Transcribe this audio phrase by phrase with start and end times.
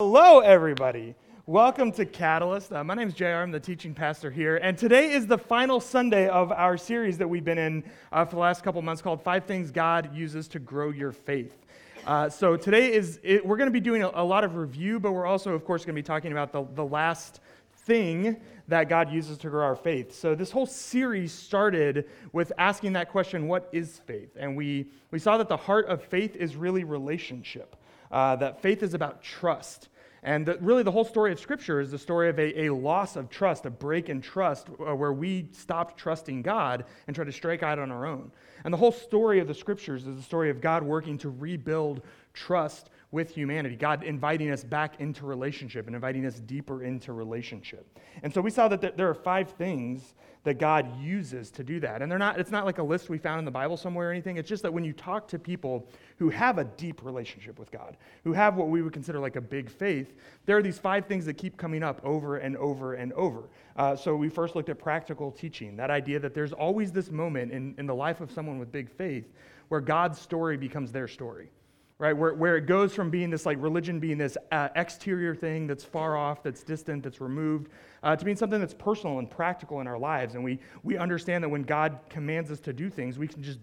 [0.00, 1.16] Hello, everybody.
[1.46, 2.72] Welcome to Catalyst.
[2.72, 3.24] Uh, my name is JR.
[3.24, 4.58] I'm the teaching pastor here.
[4.58, 7.82] And today is the final Sunday of our series that we've been in
[8.12, 11.66] uh, for the last couple months called Five Things God Uses to Grow Your Faith.
[12.06, 15.00] Uh, so today is, it, we're going to be doing a, a, lot of review,
[15.00, 17.40] but we're also, of course, going to be talking about the, the last
[17.74, 18.36] thing
[18.68, 20.14] that God uses to grow our faith.
[20.14, 24.36] So this whole series started with asking that question, what is faith?
[24.38, 27.74] And we, we saw that the heart of faith is really relationship,
[28.10, 29.88] uh, that faith is about trust.
[30.22, 33.30] And really, the whole story of Scripture is the story of a, a loss of
[33.30, 37.62] trust, a break in trust, uh, where we stopped trusting God and tried to strike
[37.62, 38.32] out on our own.
[38.64, 42.02] And the whole story of the Scriptures is the story of God working to rebuild
[42.34, 47.98] trust with humanity, God inviting us back into relationship and inviting us deeper into relationship.
[48.22, 52.02] And so we saw that there are five things that God uses to do that.
[52.02, 54.12] And they're not, it's not like a list we found in the Bible somewhere or
[54.12, 54.36] anything.
[54.36, 57.96] It's just that when you talk to people who have a deep relationship with God,
[58.24, 61.24] who have what we would consider like a big faith, there are these five things
[61.26, 63.48] that keep coming up over and over and over.
[63.76, 67.52] Uh, so we first looked at practical teaching, that idea that there's always this moment
[67.52, 69.32] in, in the life of someone with big faith
[69.68, 71.50] where God's story becomes their story
[71.98, 72.16] right?
[72.16, 75.84] Where, where it goes from being this like religion being this uh, exterior thing that's
[75.84, 77.70] far off, that's distant, that's removed,
[78.02, 80.34] uh, to being something that's personal and practical in our lives.
[80.34, 83.58] And we, we understand that when God commands us to do things, we can just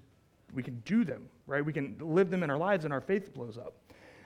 [0.53, 1.63] we can do them, right?
[1.63, 3.75] We can live them in our lives and our faith blows up.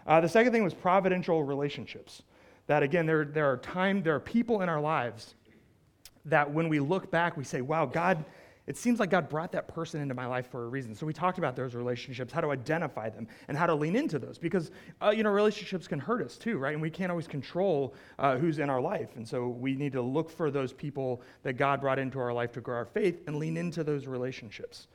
[0.06, 2.22] Uh, the second thing was providential relationships.
[2.68, 5.34] That again, there, there are time, there are people in our lives
[6.26, 8.24] that when we look back, we say, wow, God
[8.70, 10.94] it seems like God brought that person into my life for a reason.
[10.94, 14.20] So we talked about those relationships, how to identify them, and how to lean into
[14.20, 14.38] those.
[14.38, 14.70] Because,
[15.02, 16.74] uh, you know, relationships can hurt us too, right?
[16.74, 19.16] And we can't always control uh, who's in our life.
[19.16, 22.52] And so we need to look for those people that God brought into our life
[22.52, 24.88] to grow our faith and lean into those relationships.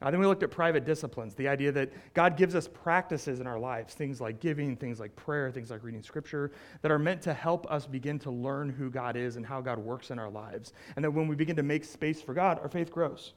[0.00, 3.46] Uh, then we looked at private disciplines, the idea that God gives us practices in
[3.46, 7.22] our lives, things like giving, things like prayer, things like reading scripture, that are meant
[7.22, 10.30] to help us begin to learn who God is and how God works in our
[10.30, 10.72] lives.
[10.96, 13.34] And that when we begin to make space for God, our faith grows.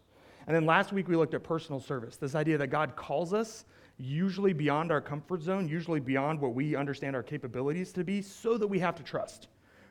[0.47, 3.65] And then last week we looked at personal service, this idea that God calls us
[3.97, 8.57] usually beyond our comfort zone, usually beyond what we understand our capabilities to be, so
[8.57, 9.47] that we have to trust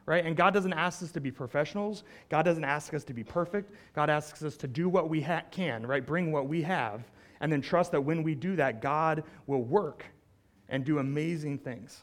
[0.07, 0.25] right?
[0.25, 2.05] And God doesn't ask us to be professionals.
[2.29, 3.73] God doesn't ask us to be perfect.
[3.95, 6.05] God asks us to do what we ha- can, right?
[6.05, 7.05] Bring what we have,
[7.41, 10.05] and then trust that when we do that, God will work
[10.69, 12.03] and do amazing things.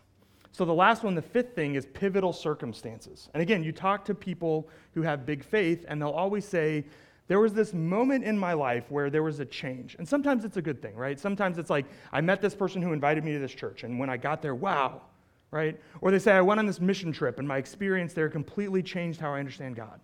[0.53, 3.29] So, the last one, the fifth thing, is pivotal circumstances.
[3.34, 6.85] And again, you talk to people who have big faith, and they'll always say,
[7.28, 9.95] there was this moment in my life where there was a change.
[9.97, 11.17] And sometimes it's a good thing, right?
[11.17, 14.09] Sometimes it's like, I met this person who invited me to this church, and when
[14.09, 15.03] I got there, wow,
[15.51, 15.79] right?
[16.00, 19.19] Or they say, I went on this mission trip and my experience there completely changed
[19.19, 20.00] how I understand God.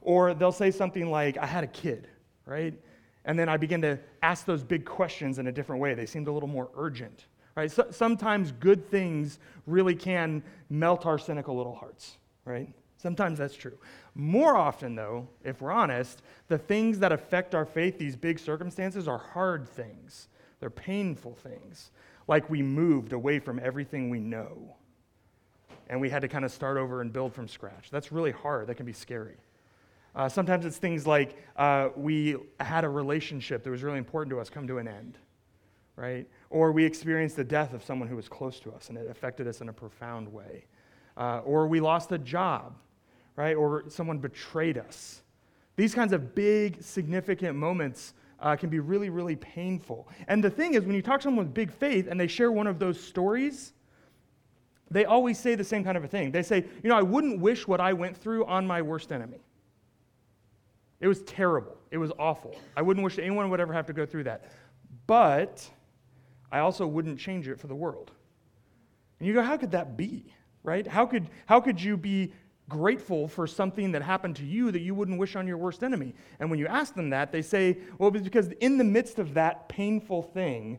[0.00, 2.08] Or they'll say something like, I had a kid,
[2.46, 2.74] right?
[3.26, 5.92] And then I begin to ask those big questions in a different way.
[5.94, 7.70] They seemed a little more urgent, right?
[7.70, 12.68] So, sometimes good things really can melt our cynical little hearts, right?
[12.96, 13.78] Sometimes that's true.
[14.14, 19.06] More often, though, if we're honest, the things that affect our faith, these big circumstances,
[19.06, 20.28] are hard things.
[20.60, 21.90] They're painful things
[22.30, 24.76] like we moved away from everything we know
[25.88, 27.90] and we had to kind of start over and build from scratch.
[27.90, 28.68] That's really hard.
[28.68, 29.36] That can be scary.
[30.14, 34.38] Uh, sometimes it's things like uh, we had a relationship that was really important to
[34.38, 35.18] us come to an end,
[35.96, 36.24] right?
[36.50, 39.48] Or we experienced the death of someone who was close to us and it affected
[39.48, 40.66] us in a profound way.
[41.16, 42.76] Uh, or we lost a job,
[43.34, 43.56] right?
[43.56, 45.22] Or someone betrayed us.
[45.74, 50.08] These kinds of big, significant moments uh, can be really, really painful.
[50.28, 52.50] And the thing is, when you talk to someone with big faith and they share
[52.50, 53.72] one of those stories,
[54.90, 56.32] they always say the same kind of a thing.
[56.32, 59.40] They say, You know, I wouldn't wish what I went through on my worst enemy.
[61.00, 61.76] It was terrible.
[61.90, 62.56] It was awful.
[62.76, 64.50] I wouldn't wish anyone would ever have to go through that.
[65.06, 65.68] But
[66.52, 68.10] I also wouldn't change it for the world.
[69.18, 70.34] And you go, How could that be?
[70.62, 70.86] Right?
[70.86, 72.32] How could, how could you be
[72.70, 76.14] grateful for something that happened to you that you wouldn't wish on your worst enemy.
[76.38, 79.34] And when you ask them that, they say, well, it's because in the midst of
[79.34, 80.78] that painful thing,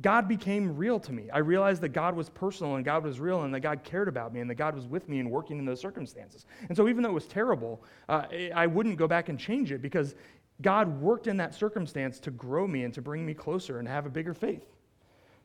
[0.00, 1.28] God became real to me.
[1.32, 4.34] I realized that God was personal and God was real and that God cared about
[4.34, 6.44] me and that God was with me and working in those circumstances.
[6.68, 8.24] And so, even though it was terrible, uh,
[8.54, 10.14] I wouldn't go back and change it because
[10.60, 14.06] God worked in that circumstance to grow me and to bring me closer and have
[14.06, 14.66] a bigger faith.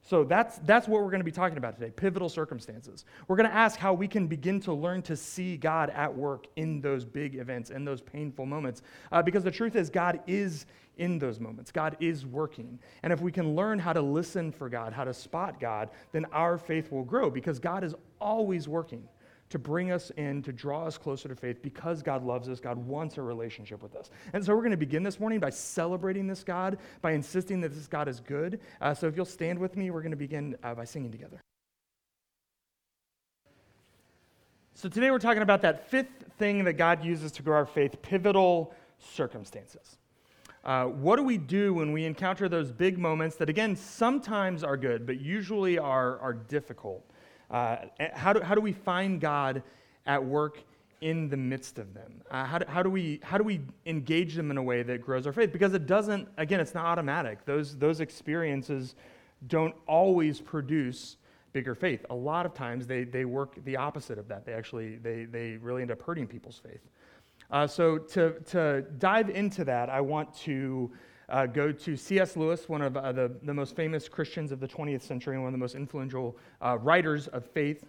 [0.06, 3.06] So that's, that's what we're going to be talking about today pivotal circumstances.
[3.28, 6.48] We're going to ask how we can begin to learn to see God at work
[6.58, 8.82] in those big events, in those painful moments.
[9.12, 10.66] Uh, because the truth is, God is
[10.98, 12.78] in those moments, God is working.
[13.02, 16.26] And if we can learn how to listen for God, how to spot God, then
[16.32, 19.08] our faith will grow because God is always working
[19.54, 22.60] to bring us in, to draw us closer to faith because God loves us.
[22.60, 24.10] God wants a relationship with us.
[24.34, 27.70] And so we're going to begin this morning by celebrating this God, by insisting that
[27.70, 28.60] this God is good.
[28.82, 31.40] Uh, so if you'll stand with me, we're going to begin uh, by singing together.
[34.74, 38.02] So today we're talking about that fifth thing that God uses to grow our faith
[38.02, 40.00] pivotal circumstances.
[40.64, 44.78] Uh, what do we do when we encounter those big moments that, again, sometimes are
[44.78, 47.08] good, but usually are, are difficult?
[47.54, 47.78] Uh,
[48.14, 49.62] how, do, how do we find God
[50.08, 50.58] at work
[51.02, 52.22] in the midst of them?
[52.32, 55.02] Uh, how, do, how, do we, how do we engage them in a way that
[55.02, 55.54] grows our faith?
[55.54, 57.46] Because it doesn't, again, it's not automatic.
[57.46, 58.96] Those, those experiences
[59.48, 61.18] don't always produce
[61.52, 62.04] bigger faith.
[62.10, 64.46] A lot of times they, they work the opposite of that.
[64.46, 66.82] They actually, they, they really end up hurting people's faith.
[67.52, 70.92] Uh, so to, to dive into that, I want to
[71.30, 72.36] uh, go to C.S.
[72.36, 75.54] Lewis, one of uh, the, the most famous Christians of the 20th century and one
[75.54, 77.86] of the most influential uh, writers of faith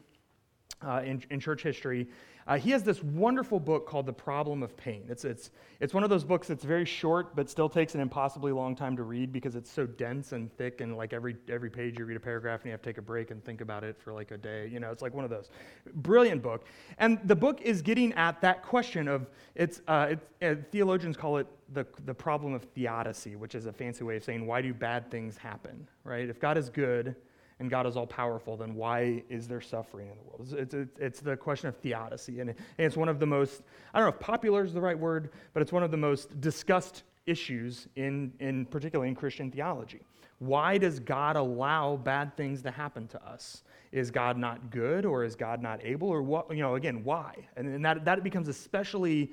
[0.86, 2.08] uh, in, in church history.
[2.46, 5.04] Uh, he has this wonderful book called The Problem of Pain.
[5.08, 5.50] It's, it's,
[5.80, 8.96] it's one of those books that's very short, but still takes an impossibly long time
[8.96, 12.16] to read because it's so dense and thick, and like every, every page you read
[12.16, 14.30] a paragraph and you have to take a break and think about it for like
[14.30, 14.68] a day.
[14.70, 15.48] You know, it's like one of those.
[15.94, 16.66] Brilliant book.
[16.98, 21.38] And the book is getting at that question of, it's, uh, it's uh, theologians call
[21.38, 24.74] it the, the problem of theodicy, which is a fancy way of saying, why do
[24.74, 26.28] bad things happen, right?
[26.28, 27.16] If God is good,
[27.64, 30.54] and God is all powerful, then why is there suffering in the world?
[30.58, 32.40] It's, it's, it's the question of theodicy.
[32.40, 33.62] And, it's one of the most,
[33.94, 36.38] I don't know if popular is the right word, but it's one of the most
[36.42, 40.02] discussed issues in, in particularly in Christian theology.
[40.40, 43.62] Why does God allow bad things to happen to us?
[43.92, 46.08] Is God not good or is God not able?
[46.08, 47.34] Or what, you know, again, why?
[47.56, 49.32] And, and that, that becomes especially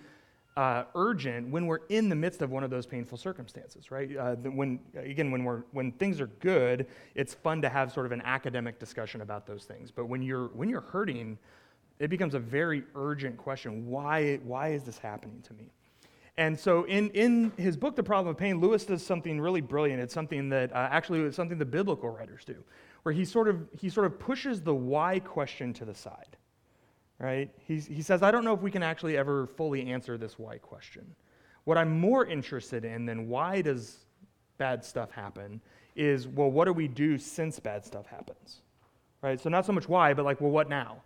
[0.58, 4.16] uh, urgent when we're in the midst of one of those painful circumstances, right?
[4.18, 8.12] Uh, when again, when we're when things are good, it's fun to have sort of
[8.12, 9.92] an academic discussion about those things.
[9.92, 11.38] But when you're when you're hurting,
[12.00, 15.72] it becomes a very urgent question: Why why is this happening to me?
[16.38, 20.02] And so, in, in his book, The Problem of Pain, Lewis does something really brilliant.
[20.02, 22.64] It's something that uh, actually it's something the biblical writers do,
[23.04, 26.38] where he sort of he sort of pushes the why question to the side
[27.22, 27.50] right?
[27.68, 30.58] He's, he says, I don't know if we can actually ever fully answer this why
[30.58, 31.16] question.
[31.66, 33.98] What I'm more interested in than why does
[34.58, 35.62] bad stuff happen
[35.96, 38.62] is, well, what do we do since bad stuff happens?
[39.22, 39.40] Right?
[39.40, 41.04] So, not so much why, but like, well, what now?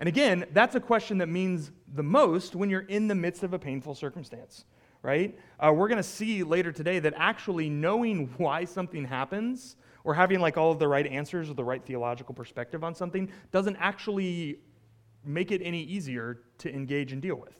[0.00, 3.52] And again, that's a question that means the most when you're in the midst of
[3.52, 4.64] a painful circumstance,
[5.02, 5.38] right?
[5.60, 10.40] Uh, we're going to see later today that actually knowing why something happens or having
[10.40, 14.60] like all of the right answers or the right theological perspective on something doesn't actually
[15.28, 17.54] make it any easier to engage and deal with.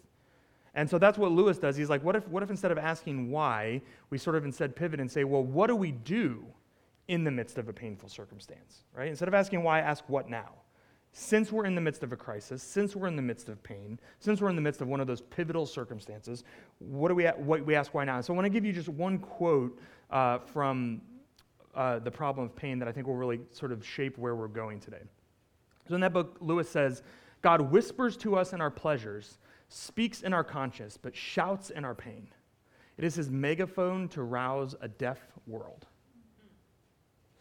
[0.74, 1.76] And so that's what Lewis does.
[1.76, 5.00] He's like, what if, what if instead of asking why, we sort of instead pivot
[5.00, 6.44] and say, well, what do we do
[7.08, 9.08] in the midst of a painful circumstance, right?
[9.08, 10.50] Instead of asking why, ask what now.
[11.12, 13.98] Since we're in the midst of a crisis, since we're in the midst of pain,
[14.20, 16.44] since we're in the midst of one of those pivotal circumstances,
[16.78, 18.20] what do we, what we ask why now?
[18.20, 19.80] So I want to give you just one quote
[20.10, 21.00] uh, from
[21.74, 24.48] uh, The Problem of Pain that I think will really sort of shape where we're
[24.48, 25.02] going today.
[25.88, 27.02] So in that book, Lewis says,
[27.42, 29.38] God whispers to us in our pleasures,
[29.68, 32.28] speaks in our conscience, but shouts in our pain.
[32.96, 35.86] It is his megaphone to rouse a deaf world.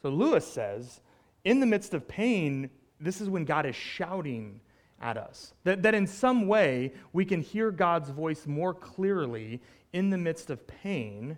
[0.01, 1.01] So Lewis says,
[1.43, 4.59] in the midst of pain, this is when God is shouting
[5.01, 5.53] at us.
[5.63, 9.61] That, that in some way we can hear God's voice more clearly
[9.93, 11.37] in the midst of pain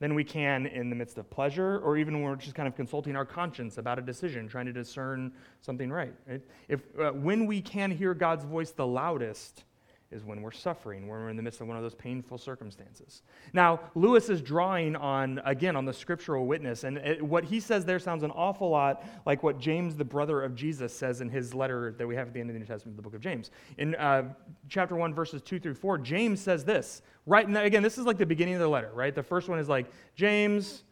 [0.00, 2.76] than we can in the midst of pleasure or even when we're just kind of
[2.76, 6.14] consulting our conscience about a decision, trying to discern something right.
[6.26, 6.40] right?
[6.68, 9.64] If, uh, when we can hear God's voice the loudest,
[10.10, 13.22] is when we're suffering, when we're in the midst of one of those painful circumstances.
[13.52, 17.84] Now, Lewis is drawing on, again, on the scriptural witness, and it, what he says
[17.84, 21.52] there sounds an awful lot like what James, the brother of Jesus, says in his
[21.52, 23.50] letter that we have at the end of the New Testament, the book of James.
[23.76, 24.32] In uh,
[24.70, 27.46] chapter 1, verses 2 through 4, James says this, right?
[27.46, 29.14] Now, again, this is like the beginning of the letter, right?
[29.14, 30.84] The first one is like, James,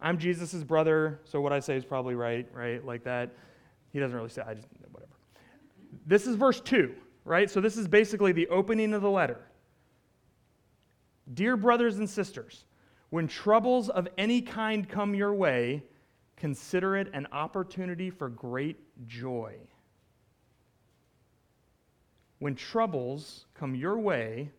[0.00, 2.84] I'm Jesus' brother, so what I say is probably right, right?
[2.84, 3.30] Like that.
[3.92, 5.10] He doesn't really say, I just, whatever.
[6.06, 6.94] This is verse 2
[7.30, 7.48] right?
[7.48, 9.38] So this is basically the opening of the letter.
[11.32, 12.64] Dear brothers and sisters,
[13.10, 15.84] when troubles of any kind come your way,
[16.36, 19.54] consider it an opportunity for great joy.
[22.40, 24.50] When troubles come your way,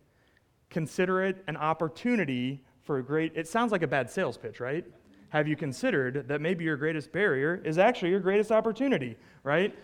[0.70, 4.86] consider it an opportunity for a great it sounds like a bad sales pitch, right?
[5.28, 9.76] Have you considered that maybe your greatest barrier is actually your greatest opportunity, right?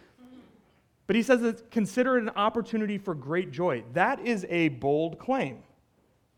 [1.08, 3.82] But he says consider it an opportunity for great joy.
[3.94, 5.58] That is a bold claim,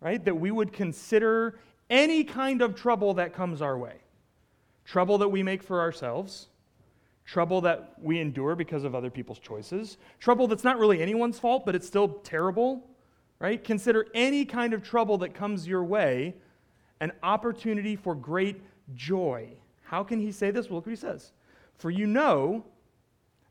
[0.00, 0.24] right?
[0.24, 1.58] That we would consider
[1.90, 3.96] any kind of trouble that comes our way
[4.86, 6.48] trouble that we make for ourselves,
[7.24, 11.64] trouble that we endure because of other people's choices, trouble that's not really anyone's fault,
[11.64, 12.90] but it's still terrible,
[13.38, 13.62] right?
[13.62, 16.34] Consider any kind of trouble that comes your way
[17.00, 18.60] an opportunity for great
[18.96, 19.48] joy.
[19.82, 20.68] How can he say this?
[20.68, 21.30] Well, look what he says.
[21.76, 22.64] For you know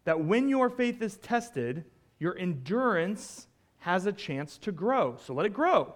[0.10, 1.86] that when your faith is tested,
[2.18, 3.46] your endurance
[3.78, 5.16] has a chance to grow.
[5.24, 5.94] So let it grow.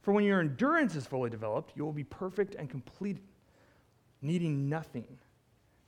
[0.00, 3.18] For when your endurance is fully developed, you will be perfect and complete,
[4.22, 5.04] needing nothing.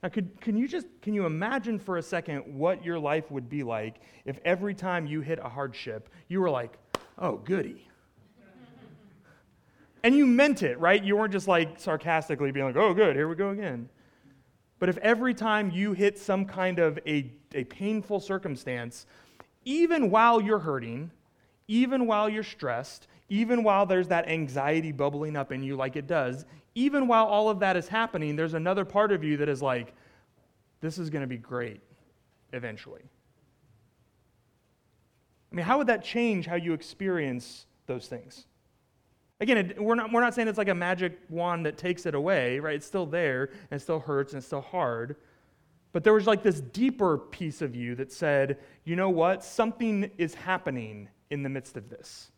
[0.03, 3.49] Now, could, can you just can you imagine for a second what your life would
[3.49, 6.77] be like if every time you hit a hardship, you were like,
[7.17, 7.89] oh, goody.
[10.03, 11.03] and you meant it, right?
[11.03, 13.89] You weren't just like sarcastically being like, oh, good, here we go again.
[14.83, 19.05] But if every time you hit some kind of a, a painful circumstance,
[19.63, 21.09] even while you're hurting,
[21.69, 26.05] even while you're stressed, even while there's that anxiety bubbling up in you like it
[26.05, 26.43] does,
[26.75, 29.95] even while all of that is happening, there's another part of you that is like,
[30.81, 31.79] this is going to be great
[32.51, 33.03] eventually.
[35.49, 38.47] I mean, how would that change how you experience those things?
[39.39, 42.15] Again, it, we're, not, we're not saying it's like a magic wand that takes it
[42.15, 42.75] away, right?
[42.75, 45.15] It's still there, and it still hurts, and it's still hard.
[45.91, 49.43] But there was like this deeper piece of you that said, you know what?
[49.43, 52.31] Something is happening in the midst of this.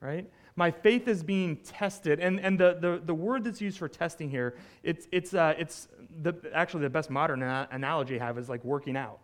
[0.00, 0.30] Right?
[0.54, 2.20] My faith is being tested.
[2.20, 5.88] And, and the, the, the word that's used for testing here, it's, it's, uh, it's
[6.22, 9.20] the, actually the best modern analogy I have is like working out.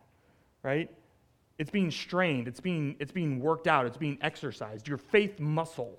[0.63, 0.91] Right?
[1.59, 4.89] It's being strained, it's being, it's being worked out, it's being exercised.
[4.89, 5.99] Your faith muscle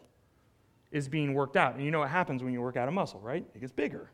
[0.91, 1.75] is being worked out.
[1.75, 3.45] And you know what happens when you work out a muscle, right?
[3.53, 4.09] It gets bigger.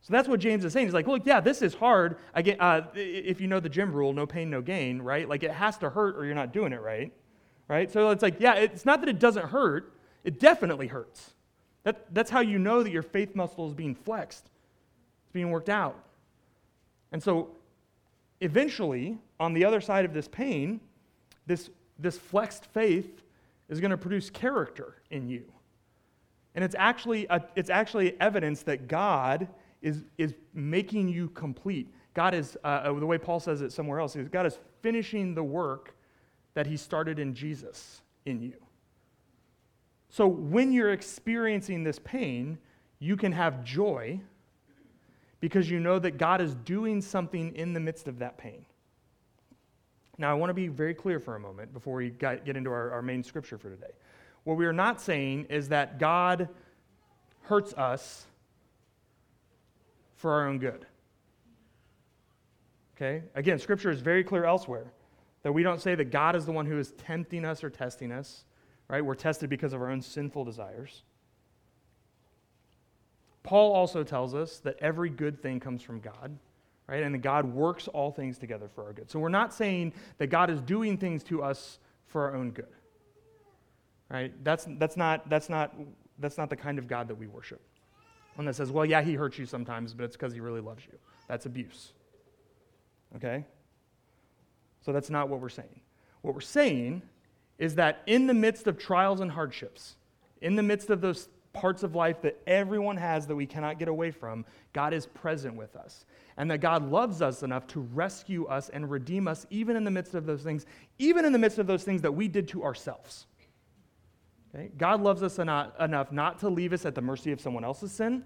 [0.00, 0.86] So that's what James is saying.
[0.86, 2.16] He's like, look, yeah, this is hard.
[2.34, 5.28] I get, uh, if you know the gym rule, no pain, no gain, right?
[5.28, 7.12] Like it has to hurt or you're not doing it right,
[7.68, 7.90] right?
[7.90, 9.92] So it's like, yeah, it's not that it doesn't hurt.
[10.24, 11.34] It definitely hurts.
[11.82, 14.50] That, that's how you know that your faith muscle is being flexed.
[15.24, 15.98] It's being worked out.
[17.12, 17.50] And so
[18.40, 20.80] eventually, on the other side of this pain,
[21.46, 23.22] this, this flexed faith
[23.68, 25.44] is going to produce character in you.
[26.54, 29.48] And it's actually, a, it's actually evidence that God
[29.82, 31.88] is, is making you complete.
[32.14, 35.34] God is, uh, uh, the way Paul says it somewhere else, is God is finishing
[35.34, 35.94] the work
[36.54, 38.54] that he started in Jesus in you.
[40.08, 42.58] So when you're experiencing this pain,
[42.98, 44.20] you can have joy
[45.40, 48.64] because you know that God is doing something in the midst of that pain.
[50.18, 52.90] Now, I want to be very clear for a moment before we get into our,
[52.90, 53.92] our main scripture for today.
[54.44, 56.48] What we are not saying is that God
[57.42, 58.26] hurts us
[60.16, 60.86] for our own good.
[62.96, 63.22] Okay?
[63.36, 64.92] Again, scripture is very clear elsewhere
[65.44, 68.10] that we don't say that God is the one who is tempting us or testing
[68.10, 68.44] us,
[68.88, 69.04] right?
[69.04, 71.04] We're tested because of our own sinful desires.
[73.48, 76.36] Paul also tells us that every good thing comes from God,
[76.86, 77.02] right?
[77.02, 79.10] And that God works all things together for our good.
[79.10, 81.78] So we're not saying that God is doing things to us
[82.08, 82.68] for our own good.
[84.10, 84.34] Right?
[84.44, 85.74] That's, that's, not, that's, not,
[86.18, 87.62] that's not the kind of God that we worship.
[88.34, 90.84] One that says, well, yeah, he hurts you sometimes, but it's because he really loves
[90.84, 90.98] you.
[91.26, 91.94] That's abuse.
[93.16, 93.46] Okay?
[94.84, 95.80] So that's not what we're saying.
[96.20, 97.00] What we're saying
[97.58, 99.96] is that in the midst of trials and hardships,
[100.42, 103.88] in the midst of those parts of life that everyone has that we cannot get
[103.88, 106.04] away from, God is present with us.
[106.36, 109.90] And that God loves us enough to rescue us and redeem us even in the
[109.90, 110.66] midst of those things,
[110.98, 113.26] even in the midst of those things that we did to ourselves.
[114.54, 114.70] Okay?
[114.76, 117.92] God loves us enough, enough not to leave us at the mercy of someone else's
[117.92, 118.24] sin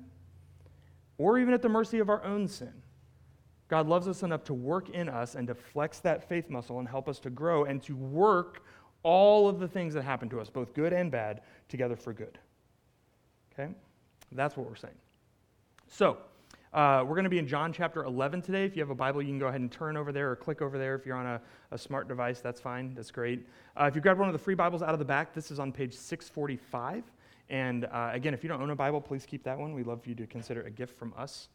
[1.18, 2.72] or even at the mercy of our own sin.
[3.68, 6.86] God loves us enough to work in us and to flex that faith muscle and
[6.86, 8.64] help us to grow and to work
[9.02, 12.38] all of the things that happen to us, both good and bad, together for good.
[13.52, 13.72] Okay?
[14.32, 14.94] That's what we're saying.
[15.88, 16.18] So,
[16.72, 18.64] uh, we're going to be in John chapter 11 today.
[18.64, 20.62] If you have a Bible, you can go ahead and turn over there or click
[20.62, 20.94] over there.
[20.94, 21.40] If you're on a,
[21.70, 22.94] a smart device, that's fine.
[22.94, 23.46] That's great.
[23.78, 25.58] Uh, if you grab one of the free Bibles out of the back, this is
[25.58, 27.04] on page 645.
[27.50, 29.74] And uh, again, if you don't own a Bible, please keep that one.
[29.74, 31.48] We'd love for you to consider a gift from us.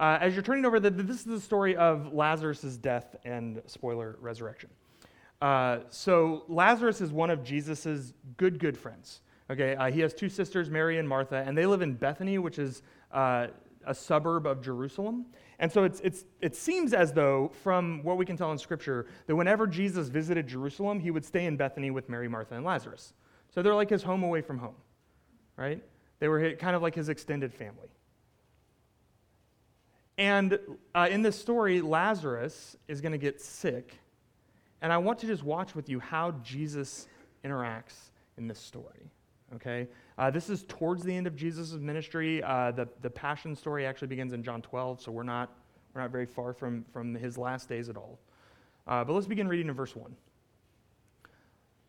[0.00, 4.16] Uh, as you're turning over, the, this is the story of Lazarus' death and, spoiler,
[4.20, 4.70] resurrection.
[5.40, 9.20] Uh, so, Lazarus is one of Jesus' good, good friends.
[9.50, 12.58] Okay, uh, he has two sisters, Mary and Martha, and they live in Bethany, which
[12.58, 12.82] is
[13.12, 13.48] uh,
[13.86, 15.26] a suburb of Jerusalem.
[15.58, 19.06] And so it's, it's, it seems as though, from what we can tell in Scripture,
[19.26, 23.12] that whenever Jesus visited Jerusalem, he would stay in Bethany with Mary, Martha, and Lazarus.
[23.54, 24.74] So they're like his home away from home,
[25.56, 25.82] right?
[26.18, 27.88] They were kind of like his extended family.
[30.16, 30.58] And
[30.94, 33.98] uh, in this story, Lazarus is going to get sick.
[34.80, 37.08] And I want to just watch with you how Jesus
[37.44, 39.10] interacts in this story.
[39.56, 39.88] Okay?
[40.18, 42.42] Uh, this is towards the end of Jesus' ministry.
[42.42, 45.52] Uh, the, the passion story actually begins in John 12, so we're not,
[45.94, 48.18] we're not very far from, from his last days at all.
[48.86, 50.14] Uh, but let's begin reading in verse 1.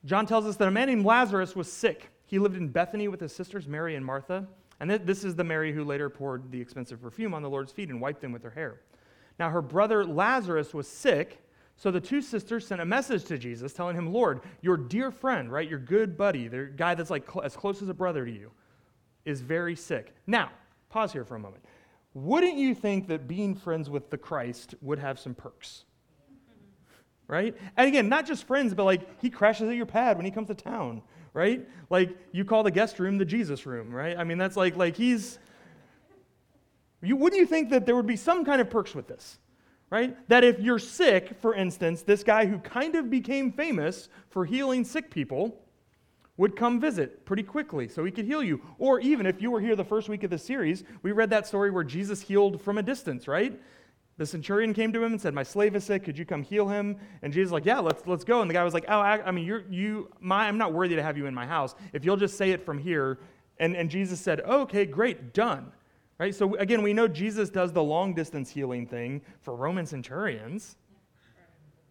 [0.05, 2.09] John tells us that a man named Lazarus was sick.
[2.25, 4.47] He lived in Bethany with his sisters, Mary and Martha.
[4.79, 7.71] And th- this is the Mary who later poured the expensive perfume on the Lord's
[7.71, 8.81] feet and wiped them with her hair.
[9.39, 11.41] Now, her brother Lazarus was sick.
[11.77, 15.51] So the two sisters sent a message to Jesus telling him, Lord, your dear friend,
[15.51, 18.31] right, your good buddy, the guy that's like cl- as close as a brother to
[18.31, 18.51] you,
[19.25, 20.15] is very sick.
[20.25, 20.51] Now,
[20.89, 21.63] pause here for a moment.
[22.13, 25.83] Wouldn't you think that being friends with the Christ would have some perks?
[27.27, 27.57] Right?
[27.75, 30.47] And again, not just friends, but like he crashes at your pad when he comes
[30.49, 31.01] to town,
[31.33, 31.67] right?
[31.89, 34.15] Like you call the guest room the Jesus room, right?
[34.15, 35.39] I mean, that's like like he's
[37.01, 39.39] you wouldn't you think that there would be some kind of perks with this?
[39.95, 40.27] Right?
[40.27, 44.83] That if you're sick, for instance, this guy who kind of became famous for healing
[44.83, 45.63] sick people
[46.35, 48.59] would come visit pretty quickly so he could heal you.
[48.77, 51.47] Or even if you were here the first week of the series, we read that
[51.47, 53.57] story where Jesus healed from a distance, right?
[54.17, 56.03] The centurion came to him and said, "My slave is sick.
[56.03, 58.53] Could you come heal him?" And Jesus was like, "Yeah, let's let's go." And the
[58.53, 61.17] guy was like, "Oh, I, I mean, you're you my I'm not worthy to have
[61.17, 61.73] you in my house.
[61.93, 63.19] If you'll just say it from here."
[63.59, 65.71] And and Jesus said, "Okay, great, done."
[66.17, 66.33] Right?
[66.33, 70.77] So again, we know Jesus does the long distance healing thing for Roman centurions.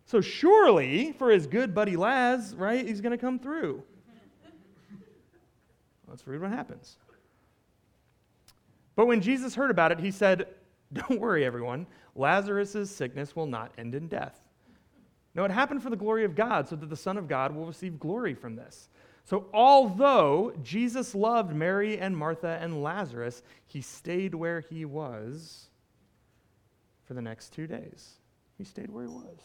[0.07, 3.83] So surely for his good buddy Laz, right, he's going to come through.
[6.09, 6.97] Let's read what happens.
[8.97, 10.47] But when Jesus heard about it, he said,
[10.93, 11.87] Don't worry, everyone.
[12.15, 14.41] Lazarus' sickness will not end in death.
[15.35, 17.67] No, it happened for the glory of God, so that the Son of God will
[17.67, 18.89] receive glory from this.
[19.25, 25.69] So, although Jesus loved Mary and Martha and Lazarus, he stayed where he was
[27.05, 28.17] for the next two days.
[28.59, 29.39] He stayed where he was.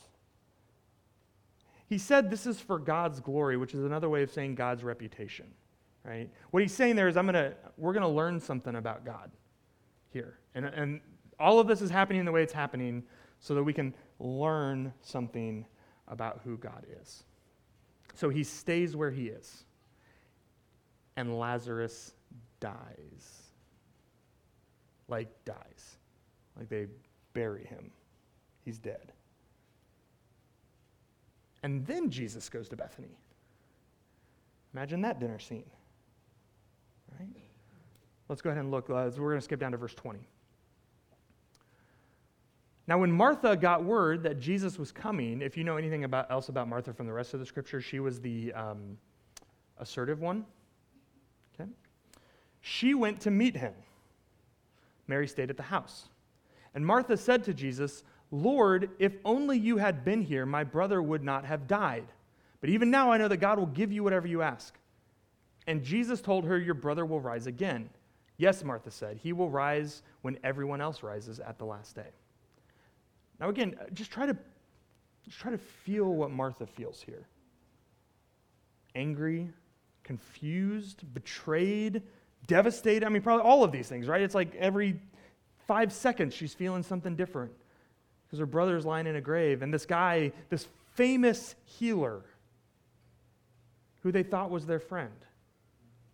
[1.87, 5.47] He said this is for God's glory, which is another way of saying God's reputation,
[6.03, 6.29] right?
[6.51, 9.31] What he's saying there is I'm gonna, we're going to learn something about God
[10.11, 10.37] here.
[10.55, 10.99] And, and
[11.39, 13.01] all of this is happening the way it's happening
[13.39, 15.65] so that we can learn something
[16.09, 17.23] about who God is.
[18.13, 19.63] So he stays where he is.
[21.15, 22.13] And Lazarus
[22.59, 23.43] dies.
[25.07, 25.97] Like, dies.
[26.57, 26.87] Like they
[27.33, 27.91] bury him.
[28.63, 29.11] He's dead.
[31.63, 33.17] And then Jesus goes to Bethany.
[34.73, 35.69] Imagine that dinner scene.
[37.19, 37.29] Right?
[38.27, 38.89] Let's go ahead and look.
[38.89, 40.19] Uh, we're going to skip down to verse 20.
[42.87, 46.49] Now, when Martha got word that Jesus was coming, if you know anything about, else
[46.49, 48.97] about Martha from the rest of the scripture, she was the um,
[49.77, 50.45] assertive one.
[51.59, 51.69] Okay?
[52.61, 53.73] She went to meet him.
[55.07, 56.09] Mary stayed at the house.
[56.75, 61.23] And Martha said to Jesus, Lord, if only you had been here, my brother would
[61.23, 62.05] not have died.
[62.61, 64.75] But even now I know that God will give you whatever you ask.
[65.65, 67.89] And Jesus told her, Your brother will rise again.
[68.37, 72.09] Yes, Martha said, He will rise when everyone else rises at the last day.
[73.39, 74.37] Now, again, uh, just try to,
[75.25, 77.25] just try to feel what Martha feels here
[78.95, 79.49] angry,
[80.09, 82.01] confused, betrayed,
[82.47, 83.05] devastated.
[83.05, 84.23] I mean, probably all of these things, right?
[84.23, 84.99] It's like every
[85.67, 87.51] five seconds she's feeling something different
[88.25, 89.61] because her brother's lying in a grave.
[89.61, 92.23] And this guy, this famous healer,
[94.01, 95.13] who they thought was their friend,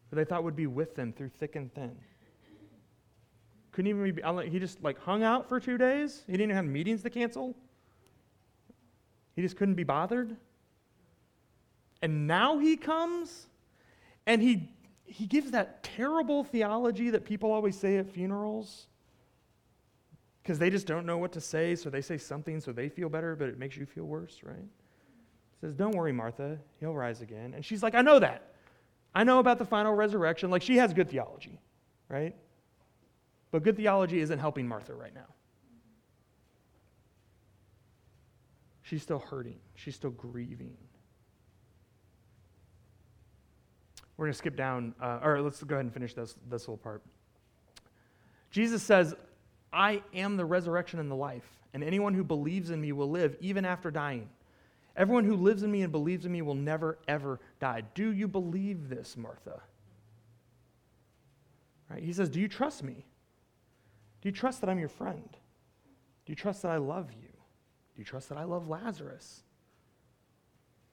[0.10, 1.96] who they thought would be with them through thick and thin.
[3.72, 6.24] Couldn't even be, he just like hung out for two days.
[6.26, 7.56] He didn't even have meetings to cancel.
[9.38, 10.36] He just couldn't be bothered.
[12.02, 13.48] And now he comes
[14.26, 14.70] and he,
[15.06, 18.88] he gives that terrible theology that people always say at funerals
[20.42, 23.10] because they just don't know what to say, so they say something so they feel
[23.10, 24.56] better, but it makes you feel worse, right?
[24.58, 27.54] He says, Don't worry, Martha, he'll rise again.
[27.56, 28.54] And she's like, I know that.
[29.16, 30.52] I know about the final resurrection.
[30.52, 31.60] Like, she has good theology,
[32.10, 32.36] right?
[33.50, 35.34] But good theology isn't helping Martha right now.
[38.84, 40.78] She's still hurting, she's still grieving.
[44.18, 46.78] We're going to skip down, uh, or let's go ahead and finish this, this little
[46.78, 47.02] part.
[48.50, 49.14] Jesus says,
[49.74, 53.36] I am the resurrection and the life, and anyone who believes in me will live
[53.42, 54.30] even after dying.
[54.96, 57.84] Everyone who lives in me and believes in me will never, ever die.
[57.94, 59.62] Do you believe this, Martha?
[61.90, 62.02] Right?
[62.02, 63.06] He says, Do you trust me?
[64.22, 65.30] Do you trust that I'm your friend?
[66.26, 67.28] Do you trust that I love you?
[67.28, 69.44] Do you trust that I love Lazarus?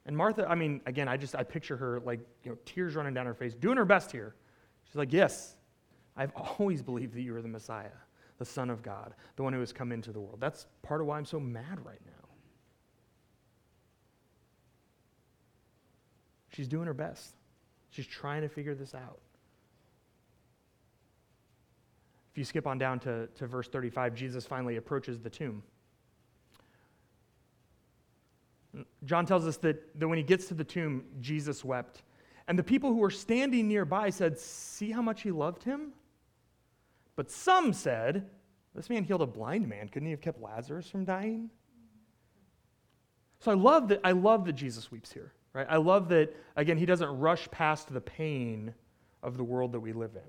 [0.06, 3.14] And Martha, I mean, again, I just I picture her like, you know, tears running
[3.14, 4.34] down her face, doing her best here.
[4.84, 5.54] She's like, Yes,
[6.16, 7.90] I've always believed that you are the Messiah
[8.42, 10.38] the Son of God, the one who has come into the world.
[10.40, 12.28] That's part of why I'm so mad right now.
[16.48, 17.36] She's doing her best.
[17.90, 19.20] She's trying to figure this out.
[22.32, 25.62] If you skip on down to, to verse 35, Jesus finally approaches the tomb.
[29.04, 32.02] John tells us that, that when he gets to the tomb, Jesus wept.
[32.48, 35.92] And the people who were standing nearby said, See how much he loved him?
[37.16, 38.28] But some said,
[38.74, 39.88] This man healed a blind man.
[39.88, 41.50] Couldn't he have kept Lazarus from dying?
[43.40, 45.66] So I love that I love that Jesus weeps here, right?
[45.68, 48.72] I love that again he doesn't rush past the pain
[49.22, 50.22] of the world that we live in.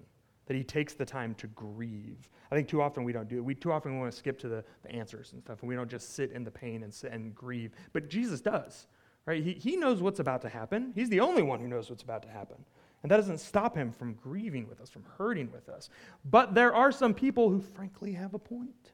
[0.48, 2.30] That he takes the time to grieve.
[2.52, 3.46] I think too often we don't do it.
[3.46, 5.90] We too often want to skip to the, the answers and stuff, and we don't
[5.90, 7.72] just sit in the pain and and grieve.
[7.94, 8.88] But Jesus does,
[9.26, 9.42] right?
[9.42, 10.92] He, he knows what's about to happen.
[10.96, 12.58] He's the only one who knows what's about to happen.
[13.04, 15.90] And that doesn't stop him from grieving with us, from hurting with us.
[16.24, 18.92] But there are some people who frankly have a point.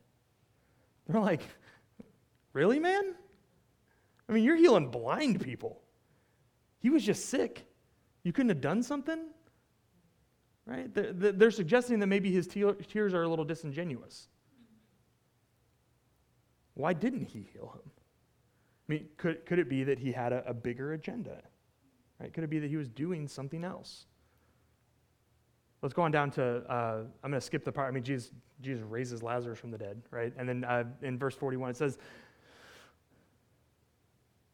[1.08, 1.42] They're like,
[2.54, 3.14] really, man?
[4.28, 5.82] I mean, you're healing blind people.
[6.80, 7.66] He was just sick.
[8.24, 9.20] You couldn't have done something?
[10.70, 10.88] Right?
[10.94, 14.28] They're suggesting that maybe his tears are a little disingenuous.
[16.76, 17.92] Why didn't he heal him?
[18.88, 21.42] I mean, could, could it be that he had a, a bigger agenda?
[22.20, 22.32] Right?
[22.32, 24.06] Could it be that he was doing something else?
[25.82, 27.88] Let's go on down to, uh, I'm going to skip the part.
[27.88, 30.34] I mean, Jesus, Jesus raises Lazarus from the dead, right?
[30.38, 31.98] And then uh, in verse 41, it says,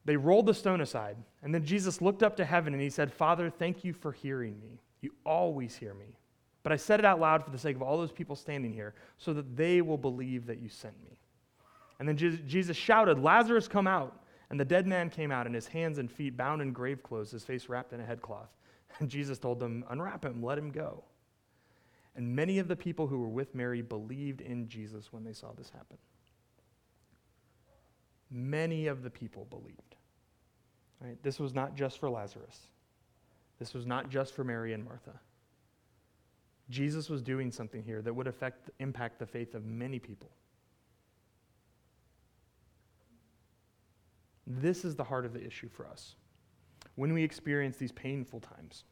[0.06, 1.18] They rolled the stone aside.
[1.44, 4.60] And then Jesus looked up to heaven and he said, Father, thank you for hearing
[4.62, 4.80] me.
[5.06, 6.18] You always hear me.
[6.64, 8.96] But I said it out loud for the sake of all those people standing here,
[9.20, 11.20] so that they will believe that you sent me.
[12.00, 14.24] And then Jesus shouted, Lazarus, come out.
[14.50, 17.30] And the dead man came out, and his hands and feet bound in grave clothes,
[17.30, 18.50] his face wrapped in a headcloth.
[19.00, 21.04] And Jesus told them, Unwrap him, let him go.
[22.16, 25.52] And many of the people who were with Mary believed in Jesus when they saw
[25.52, 25.98] this happen.
[28.32, 29.96] Many of the people believed.
[31.00, 31.22] Right?
[31.22, 32.70] This was not just for Lazarus.
[33.60, 35.20] This was not just for Mary and Martha.
[36.70, 40.30] Jesus was doing something here that would affect, impact the faith of many people.
[44.48, 46.16] This is the heart of the issue for us.
[46.96, 48.84] When we experience these painful times,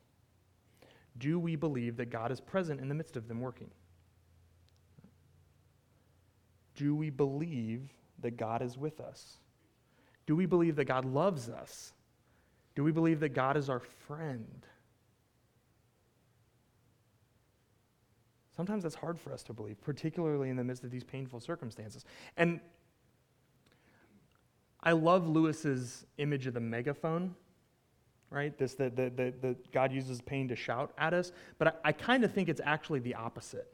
[1.18, 3.70] do we believe that God is present in the midst of them working?
[6.76, 9.38] Do we believe that God is with us?
[10.26, 11.94] Do we believe that God loves us?
[12.76, 14.66] Do we believe that God is our friend?
[18.56, 22.06] Sometimes that's hard for us to believe, particularly in the midst of these painful circumstances.
[22.38, 22.60] And
[24.82, 27.36] I love Lewis's image of the megaphone,
[28.30, 28.56] right?
[28.58, 31.92] This that the, the, the, God uses pain to shout at us, but I, I
[31.94, 33.72] kind of think it's actually the opposite.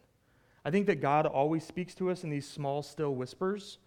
[0.63, 3.79] I think that God always speaks to us in these small, still whispers,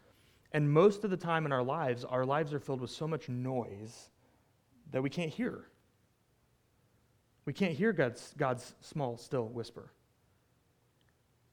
[0.52, 3.28] and most of the time in our lives, our lives are filled with so much
[3.28, 4.10] noise
[4.92, 5.66] that we can't hear.
[7.44, 9.90] We can't hear God's, God's small, still whisper.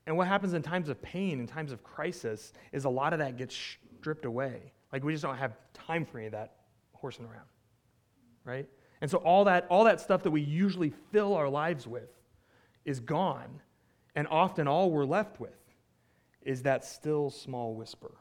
[0.06, 3.20] And what happens in times of pain, in times of crisis, is a lot of
[3.20, 3.56] that gets
[4.00, 4.72] stripped away.
[4.92, 6.56] Like we just don't have time for any of that
[6.94, 7.48] horsing around,
[8.44, 8.68] right?
[9.02, 12.10] And so all that, all that stuff that we usually fill our lives with
[12.86, 13.62] is gone.
[14.16, 15.52] And often all we're left with
[16.42, 18.16] is that still small whisper.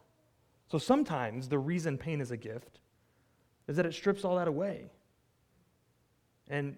[0.70, 2.81] So sometimes the reason pain is a gift
[3.66, 4.90] is that it strips all that away.
[6.48, 6.76] And,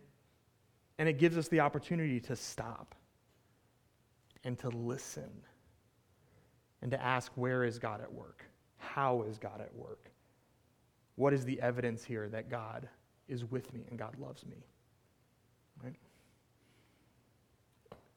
[0.99, 2.95] and it gives us the opportunity to stop
[4.45, 5.31] and to listen
[6.83, 8.45] and to ask, where is God at work?
[8.79, 10.11] How is God at work?
[11.17, 12.89] What is the evidence here that God
[13.29, 14.65] is with me and God loves me?
[15.85, 15.95] Right?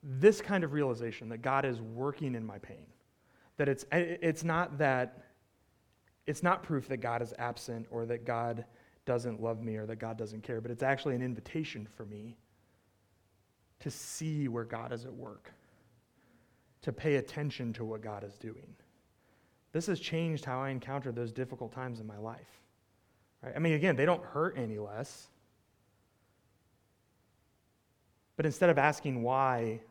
[0.02, 2.86] This kind of realization that God is working in my pain,
[3.58, 5.26] that it's, it's not that,
[6.26, 8.66] it's not proof that God is absent or that God
[9.06, 12.38] doesn't love me or that God doesn't care, but it's actually an invitation for me
[13.80, 15.52] to see where God is at work,
[16.84, 18.76] to pay attention to what God is doing.
[19.74, 22.62] This has changed how I encounter those difficult times in my life.
[23.42, 23.54] Right?
[23.56, 25.28] I mean, again, they don't hurt any less.
[28.38, 29.82] But instead of asking why,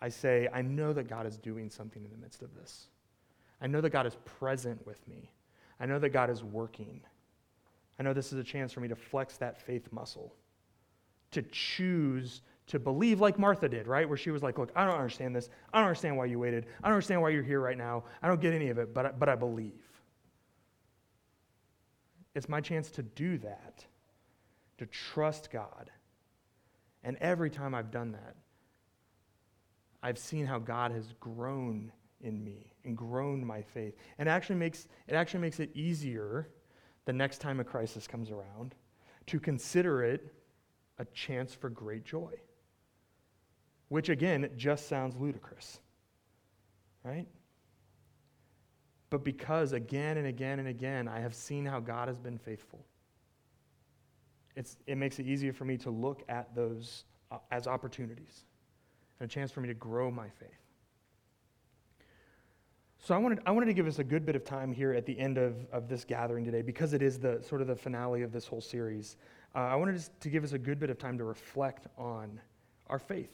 [0.00, 2.86] I say, I know that God is doing something in the midst of this.
[3.60, 5.30] I know that God is present with me.
[5.82, 7.00] I know that God is working.
[7.98, 10.32] I know this is a chance for me to flex that faith muscle,
[11.32, 14.08] to choose to believe like Martha did, right?
[14.08, 15.50] Where she was like, Look, I don't understand this.
[15.72, 16.66] I don't understand why you waited.
[16.82, 18.04] I don't understand why you're here right now.
[18.22, 19.82] I don't get any of it, but I, but I believe.
[22.36, 23.84] It's my chance to do that,
[24.78, 25.90] to trust God.
[27.02, 28.36] And every time I've done that,
[30.00, 31.90] I've seen how God has grown
[32.22, 33.94] in me and grown my faith.
[34.18, 36.48] And actually makes it actually makes it easier
[37.04, 38.74] the next time a crisis comes around
[39.26, 40.32] to consider it
[40.98, 42.32] a chance for great joy
[43.92, 45.78] which again just sounds ludicrous,
[47.04, 47.26] right?
[49.10, 52.86] But because again and again and again I have seen how God has been faithful,
[54.56, 58.44] it's, it makes it easier for me to look at those uh, as opportunities
[59.20, 60.61] and a chance for me to grow my faith.
[63.04, 65.06] So I wanted, I wanted to give us a good bit of time here at
[65.06, 68.22] the end of, of this gathering today because it is the sort of the finale
[68.22, 69.16] of this whole series.
[69.56, 72.40] Uh, I wanted to give us a good bit of time to reflect on
[72.86, 73.32] our faith.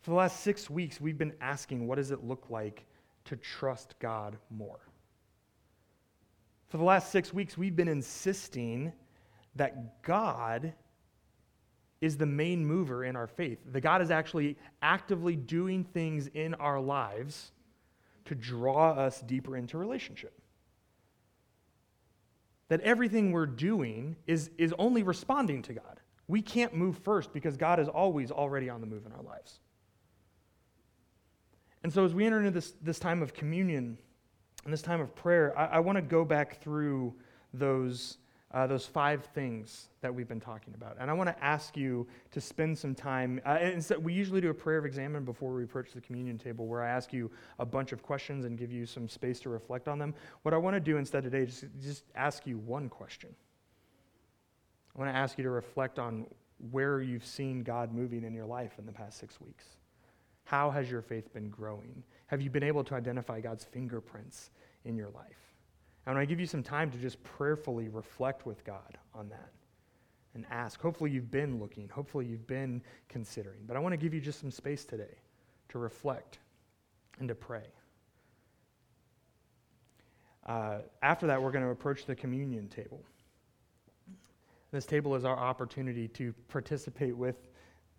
[0.00, 2.84] For the last six weeks, we've been asking what does it look like
[3.26, 4.80] to trust God more?
[6.66, 8.92] For the last six weeks, we've been insisting
[9.54, 10.72] that God
[12.00, 13.58] is the main mover in our faith.
[13.72, 17.52] That God is actually actively doing things in our lives
[18.26, 20.38] to draw us deeper into relationship.
[22.68, 26.00] That everything we're doing is, is only responding to God.
[26.28, 29.60] We can't move first because God is always already on the move in our lives.
[31.82, 33.96] And so, as we enter into this, this time of communion
[34.64, 37.14] and this time of prayer, I, I want to go back through
[37.54, 38.18] those
[38.52, 40.96] uh, those five things that we've been talking about.
[40.98, 43.40] And I want to ask you to spend some time.
[43.44, 46.66] Uh, instead, we usually do a prayer of examen before we approach the communion table,
[46.66, 49.86] where I ask you a bunch of questions and give you some space to reflect
[49.86, 50.14] on them.
[50.42, 53.34] What I want to do instead today is just ask you one question.
[54.96, 56.26] I want to ask you to reflect on
[56.70, 59.64] where you've seen God moving in your life in the past six weeks.
[60.44, 62.02] How has your faith been growing?
[62.28, 64.50] Have you been able to identify God's fingerprints
[64.86, 65.47] in your life?
[66.08, 69.50] I want to give you some time to just prayerfully reflect with God on that
[70.34, 70.80] and ask.
[70.80, 71.86] Hopefully, you've been looking.
[71.90, 73.58] Hopefully, you've been considering.
[73.66, 75.18] But I want to give you just some space today
[75.68, 76.38] to reflect
[77.18, 77.66] and to pray.
[80.46, 83.02] Uh, after that, we're going to approach the communion table.
[84.72, 87.36] This table is our opportunity to participate with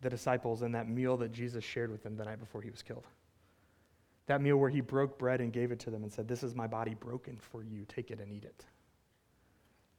[0.02, 2.82] the disciples in that meal that Jesus shared with them the night before he was
[2.82, 3.06] killed.
[4.30, 6.54] That meal where he broke bread and gave it to them and said, This is
[6.54, 7.84] my body broken for you.
[7.88, 8.64] Take it and eat it.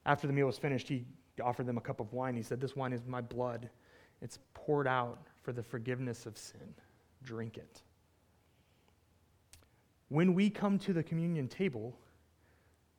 [0.06, 1.04] After the meal was finished, he
[1.42, 2.36] offered them a cup of wine.
[2.36, 3.68] He said, This wine is my blood.
[4.22, 6.74] It's poured out for the forgiveness of sin.
[7.24, 7.82] Drink it.
[10.10, 11.98] When we come to the communion table,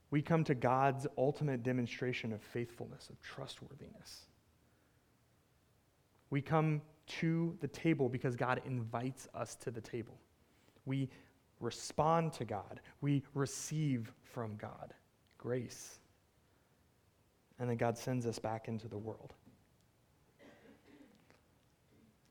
[0.10, 4.26] we come to God's ultimate demonstration of faithfulness, of trustworthiness.
[6.30, 6.82] We come
[7.22, 10.20] to the table because God invites us to the table.
[10.86, 11.10] We
[11.60, 12.80] respond to God.
[13.02, 14.94] We receive from God
[15.38, 16.00] grace.
[17.60, 19.34] And then God sends us back into the world.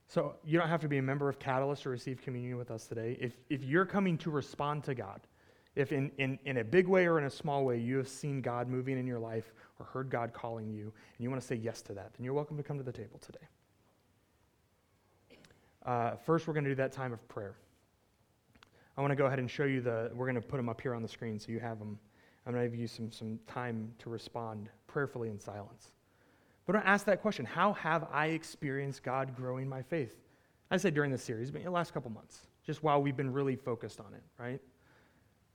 [0.09, 2.89] So you don't have to be a member of Catalyst to receive communion with us
[2.89, 3.17] today.
[3.21, 5.21] If, if you're coming to respond to God,
[5.77, 8.43] if in, in, in a big way or in a small way you have seen
[8.43, 11.55] God moving in your life or heard God calling you, and you want to say
[11.55, 13.39] yes to that, then you're welcome to come to the table today.
[15.87, 17.55] Uh, first, we're going to do that time of prayer.
[19.01, 20.79] I want to go ahead and show you the, we're going to put them up
[20.79, 21.99] here on the screen so you have them.
[22.45, 25.93] I'm going to give you some, some time to respond prayerfully in silence.
[26.67, 30.19] But I ask that question How have I experienced God growing my faith?
[30.71, 33.33] I say during this series, but in the last couple months, just while we've been
[33.33, 34.61] really focused on it, right?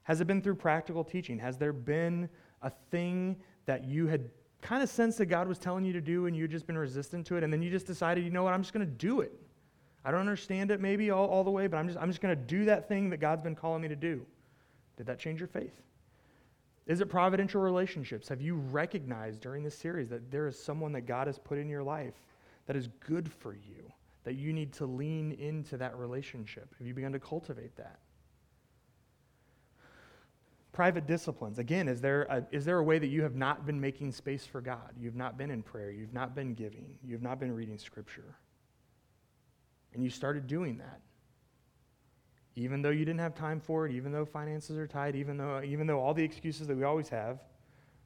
[0.02, 1.38] Has it been through practical teaching?
[1.38, 2.28] Has there been
[2.64, 3.36] a thing
[3.68, 4.28] that you had
[4.64, 7.28] kind of sensed that God was telling you to do and you'd just been resistant
[7.28, 9.22] to it, and then you just decided, you know what, I'm just going to do
[9.22, 9.40] it?
[10.06, 12.38] I don't understand it maybe all, all the way, but I'm just, I'm just going
[12.38, 14.24] to do that thing that God's been calling me to do.
[14.98, 15.82] Did that change your faith?
[16.86, 18.30] Is it providential relationships?
[18.30, 21.68] Have you recognized during this series that there is someone that God has put in
[21.68, 22.14] your life
[22.68, 23.92] that is good for you,
[24.24, 26.76] that you need to lean into that relationship?
[26.78, 27.98] Have you begun to cultivate that?
[30.72, 31.58] Private disciplines.
[31.58, 34.46] Again, is there, a, is there a way that you have not been making space
[34.46, 34.94] for God?
[35.00, 35.90] You've not been in prayer.
[35.90, 37.00] You've not been giving.
[37.04, 38.36] You've not been reading Scripture.
[39.96, 41.02] And you started doing that.
[42.56, 45.62] Even though you didn't have time for it, even though finances are tight, even though,
[45.64, 47.40] even though all the excuses that we always have,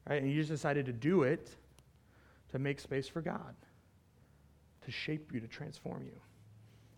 [0.08, 0.22] right?
[0.22, 1.50] And you just decided to do it
[2.50, 3.54] to make space for God,
[4.84, 6.12] to shape you, to transform you.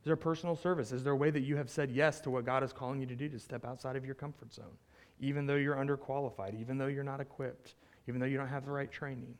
[0.03, 0.93] Is there personal service?
[0.93, 3.07] Is there a way that you have said yes to what God is calling you
[3.07, 4.77] to do to step outside of your comfort zone,
[5.21, 7.75] even though you're underqualified, even though you're not equipped,
[8.09, 9.35] even though you don't have the right training?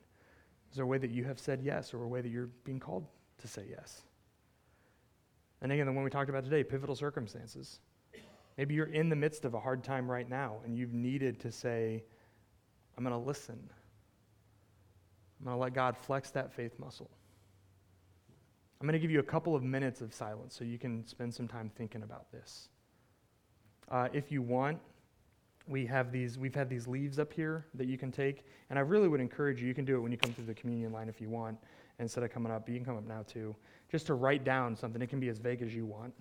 [0.71, 2.79] Is there a way that you have said yes or a way that you're being
[2.79, 3.05] called
[3.39, 4.03] to say yes?
[5.63, 7.79] And again, the one we talked about today, pivotal circumstances.
[8.57, 11.51] Maybe you're in the midst of a hard time right now and you've needed to
[11.51, 12.03] say,
[12.97, 13.57] I'm going to listen.
[15.39, 17.09] I'm going to let God flex that faith muscle.
[18.79, 21.33] I'm going to give you a couple of minutes of silence so you can spend
[21.33, 22.67] some time thinking about this.
[23.89, 24.77] Uh, if you want,
[25.67, 28.81] we have these, we've had these leaves up here that you can take, and I
[28.81, 31.07] really would encourage you, you can do it when you come through the communion line
[31.07, 31.57] if you want,
[31.99, 33.55] instead of coming up, you can come up now too
[33.91, 35.01] just to write down something.
[35.01, 36.13] It can be as vague as you want.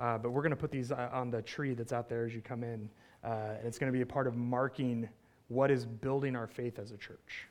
[0.00, 2.34] Uh, but we're going to put these uh, on the tree that's out there as
[2.34, 2.88] you come in.
[3.22, 5.08] Uh, and it's going to be a part of marking
[5.48, 7.46] what is building our faith as a church.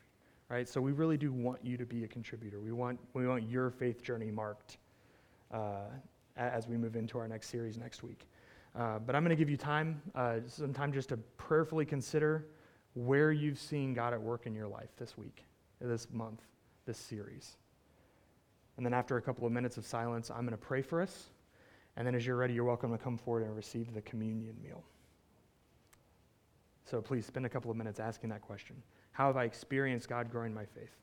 [0.49, 0.67] Right?
[0.67, 2.59] So we really do want you to be a contributor.
[2.59, 4.77] We want, we want your faith journey marked
[5.53, 5.89] uh,
[6.35, 8.27] as we move into our next series next week.
[8.75, 12.45] Uh, but I'm going to give you time, uh, some time just to prayerfully consider
[12.93, 15.43] where you've seen God at work in your life this week,
[15.81, 16.41] this month,
[16.87, 17.57] this series.
[18.77, 21.27] And then after a couple of minutes of silence, I'm going to pray for us.
[21.95, 24.83] And then as you're ready, you're welcome to come forward and receive the communion meal.
[26.85, 28.75] So please spend a couple of minutes asking that question
[29.11, 30.95] How have I experienced God growing my faith?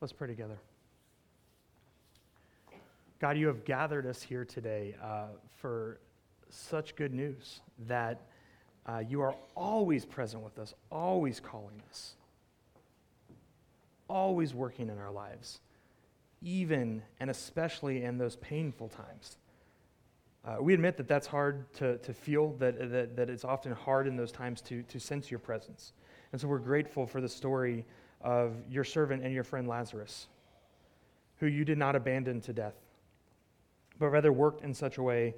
[0.00, 0.58] Let's pray together.
[3.20, 5.26] God, you have gathered us here today uh,
[5.58, 6.00] for
[6.48, 8.22] such good news that
[8.86, 12.14] uh, you are always present with us, always calling us,
[14.08, 15.60] always working in our lives,
[16.40, 19.36] even and especially in those painful times.
[20.46, 24.06] Uh, we admit that that's hard to, to feel, that, that, that it's often hard
[24.06, 25.92] in those times to, to sense your presence.
[26.32, 27.84] And so we're grateful for the story
[28.20, 30.26] of your servant and your friend Lazarus,
[31.36, 32.74] who you did not abandon to death,
[33.98, 35.34] but rather worked in such a way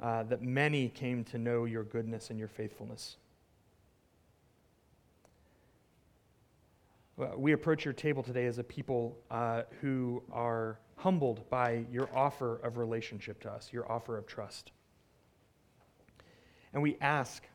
[0.00, 3.16] uh, that many came to know your goodness and your faithfulness.
[7.36, 12.56] We approach your table today as a people uh, who are humbled by your offer
[12.56, 14.72] of relationship to us, your offer of trust.
[16.72, 17.46] And we ask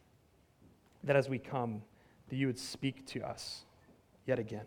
[1.04, 1.82] that as we come,
[2.30, 3.66] that you would speak to us
[4.30, 4.66] yet again.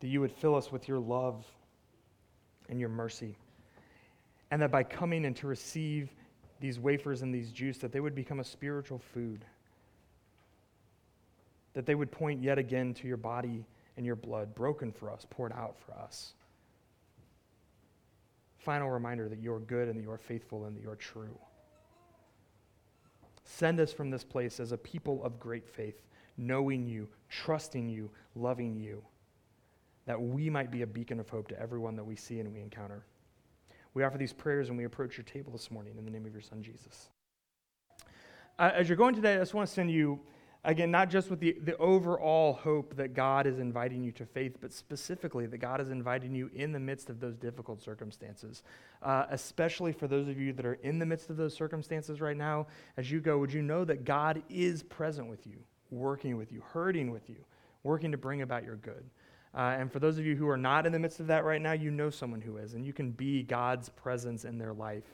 [0.00, 1.44] That you would fill us with your love
[2.68, 3.36] and your mercy.
[4.50, 6.10] And that by coming and to receive
[6.60, 9.44] these wafers and these juice, that they would become a spiritual food.
[11.72, 13.64] That they would point yet again to your body
[13.96, 16.34] and your blood, broken for us, poured out for us.
[18.58, 20.96] Final reminder that you are good and that you are faithful and that you are
[20.96, 21.38] true.
[23.44, 26.02] Send us from this place as a people of great faith
[26.36, 29.02] knowing you, trusting you, loving you,
[30.06, 32.60] that we might be a beacon of hope to everyone that we see and we
[32.60, 33.04] encounter.
[33.94, 36.32] We offer these prayers and we approach your table this morning in the name of
[36.32, 37.10] your Son, Jesus.
[38.58, 40.20] Uh, as you're going today, I just want to send you,
[40.64, 44.56] again, not just with the, the overall hope that God is inviting you to faith,
[44.60, 48.62] but specifically that God is inviting you in the midst of those difficult circumstances.
[49.02, 52.36] Uh, especially for those of you that are in the midst of those circumstances right
[52.36, 55.58] now, as you go, would you know that God is present with you?
[55.92, 57.36] Working with you, hurting with you,
[57.84, 59.04] working to bring about your good.
[59.54, 61.60] Uh, and for those of you who are not in the midst of that right
[61.60, 65.04] now, you know someone who is, and you can be God's presence in their life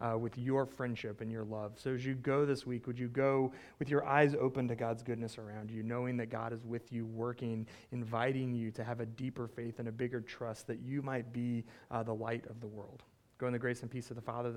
[0.00, 1.72] uh, with your friendship and your love.
[1.76, 5.02] So as you go this week, would you go with your eyes open to God's
[5.02, 9.06] goodness around you, knowing that God is with you, working, inviting you to have a
[9.06, 12.66] deeper faith and a bigger trust that you might be uh, the light of the
[12.66, 13.02] world?
[13.38, 14.50] Go in the grace and peace of the Father.